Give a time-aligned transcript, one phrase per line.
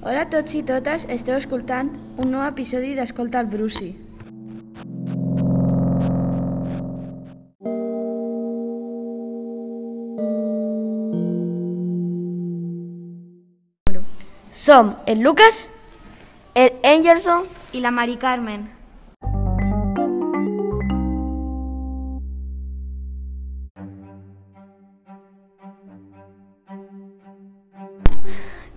[0.00, 3.90] Hola a tots i totes, esteu escoltant un nou episodi d'Escolta el Bruci.
[14.50, 15.68] Som el Lucas,
[16.54, 18.79] el Angelson I la Mari Carmen.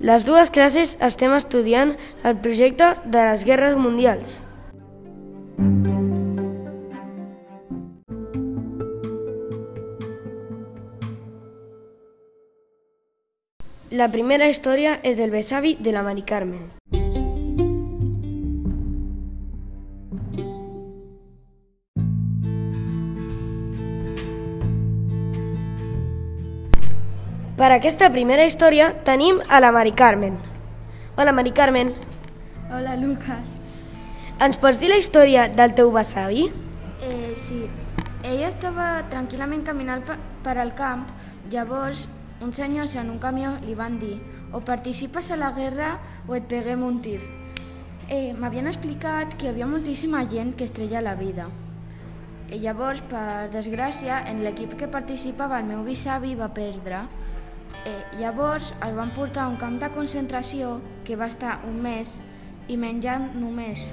[0.00, 4.40] Les dues classes estem estudiant el projecte de les guerres mundials.
[13.92, 16.81] La primera història és del besavi de la Mari Carmen.
[27.62, 30.34] Per aquesta primera història tenim a la Mari Carmen.
[31.14, 31.92] Hola, Mari Carmen.
[32.74, 33.52] Hola, Lucas.
[34.42, 36.48] Ens pots dir la història del teu besavi?
[37.06, 37.60] Eh, sí.
[38.26, 41.06] Ella estava tranquil·lament caminant per, al camp,
[41.54, 42.08] llavors
[42.42, 44.16] uns senyors en un camió li van dir
[44.50, 45.94] o participes a la guerra
[46.26, 47.20] o et peguem un tir.
[48.08, 51.46] Eh, M'havien explicat que hi havia moltíssima gent que es treia la vida.
[52.50, 57.06] I llavors, per desgràcia, en l'equip que participava el meu bisavi va perdre.
[57.84, 62.14] Eh, llavors el van portar a un camp de concentració que va estar un mes
[62.70, 63.88] i menjant només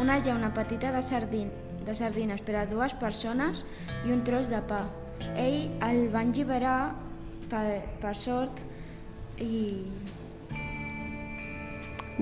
[0.00, 1.50] una llauna petita de, sardin,
[1.86, 3.64] de sardines per a dues persones
[4.06, 4.84] i un tros de pa.
[5.34, 6.94] Ell el van alliberar
[7.50, 8.62] per, per sort
[9.42, 9.82] i...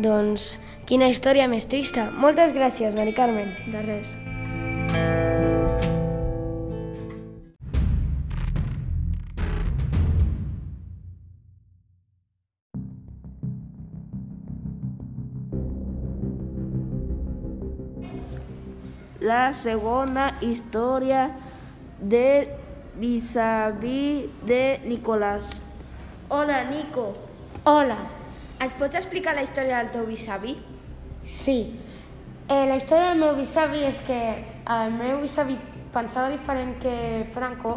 [0.00, 0.54] Doncs
[0.88, 2.08] quina història més trista.
[2.16, 3.54] Moltes gràcies, Mari Carmen.
[3.70, 4.29] de res.
[19.20, 21.26] La segona història
[22.00, 22.46] del
[22.96, 25.50] vis-a-vis de Nicolás.
[26.30, 27.12] Hola, Nico.
[27.68, 27.98] Hola,
[28.64, 30.54] ens pots explicar la història del teu bisavi?
[31.28, 31.58] Sí.
[32.48, 34.20] Eh, la història del meu bisavi és que
[34.72, 35.58] el meu bisavi
[35.92, 36.94] pensava diferent que
[37.34, 37.76] Franco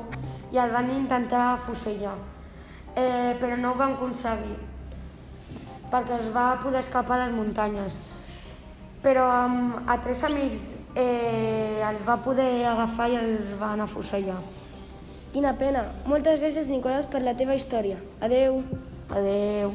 [0.53, 2.15] i el van intentar fusellar,
[2.95, 4.55] eh, però no ho van aconseguir
[5.91, 7.99] perquè es va poder escapar a les muntanyes.
[9.03, 14.41] Però amb, a tres amics eh, els va poder agafar i els van afusellar.
[15.33, 15.87] Quina pena.
[16.05, 17.97] Moltes gràcies, Nicolás, per la teva història.
[18.21, 18.61] Adeu.
[19.09, 19.73] Adeu.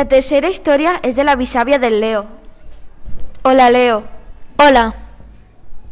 [0.00, 2.22] La tercera història és de la bisàvia del Leo.
[3.44, 3.98] Hola, Leo.
[4.56, 4.84] Hola.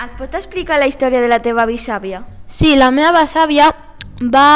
[0.01, 2.23] Ens pots explicar la història de la teva bisàvia?
[2.49, 3.67] Sí, la meva besàvia
[4.33, 4.47] va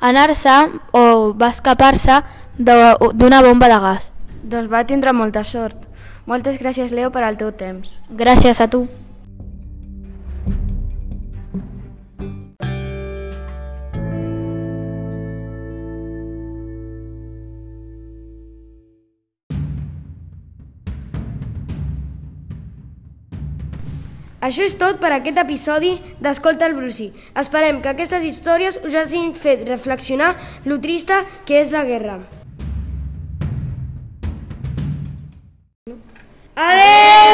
[0.00, 0.56] anar-se
[0.96, 1.04] o
[1.36, 2.22] va escapar-se
[2.56, 4.08] d'una bomba de gas.
[4.40, 5.76] Doncs va tindre molta sort.
[6.24, 7.98] Moltes gràcies, Leo, per al teu temps.
[8.08, 8.86] Gràcies a tu.
[24.40, 27.10] Això és tot per aquest episodi d'Escolta el Brucí.
[27.34, 32.20] Esperem que aquestes històries us hagin fet reflexionar lo trista que és la guerra.
[36.56, 37.26] Adeu!